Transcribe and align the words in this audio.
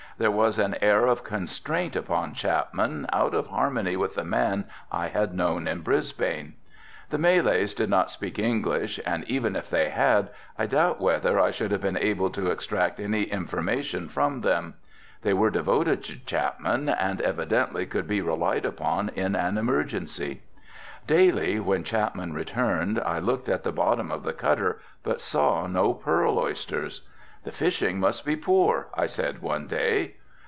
There 0.17 0.29
was 0.29 0.59
an 0.59 0.75
air 0.83 1.07
of 1.07 1.23
constraint 1.23 1.95
upon 1.95 2.35
Chapman 2.35 3.07
out 3.11 3.33
of 3.33 3.47
harmony 3.47 3.95
with 3.95 4.13
the 4.13 4.23
man 4.23 4.65
I 4.91 5.07
had 5.07 5.33
known 5.33 5.67
in 5.67 5.81
Brisbane. 5.81 6.53
The 7.09 7.17
Malays 7.17 7.73
did 7.73 7.89
not 7.89 8.11
speak 8.11 8.37
English, 8.37 8.99
and 9.03 9.23
even 9.23 9.55
if 9.55 9.67
they 9.67 9.89
had, 9.89 10.29
I 10.59 10.67
doubt 10.67 11.01
whether 11.01 11.39
I 11.39 11.49
should 11.49 11.71
have 11.71 11.81
been 11.81 11.97
able 11.97 12.29
to 12.31 12.51
extract 12.51 12.99
any 12.99 13.23
information 13.23 14.09
from 14.09 14.41
them. 14.41 14.75
They 15.23 15.33
were 15.33 15.49
devoted 15.49 16.03
to 16.03 16.19
Chapman 16.23 16.87
and 16.89 17.19
evidently 17.21 17.87
could 17.87 18.05
be 18.07 18.21
relied 18.21 18.65
upon 18.65 19.09
in 19.15 19.35
an 19.35 19.57
emergency. 19.57 20.43
Daily 21.07 21.59
when 21.59 21.83
Chapman 21.83 22.33
returned 22.33 22.99
I 23.03 23.17
looked 23.17 23.49
in 23.49 23.59
the 23.63 23.71
bottom 23.71 24.11
of 24.11 24.21
the 24.23 24.33
cutter 24.33 24.81
but 25.03 25.19
saw 25.19 25.65
no 25.65 25.95
pearl 25.95 26.37
oysters. 26.37 27.01
"The 27.43 27.51
fishing 27.51 27.99
must 27.99 28.23
be 28.23 28.35
poor," 28.35 28.89
I 28.93 29.07
said 29.07 29.41
one 29.41 29.65
day. 29.65 30.13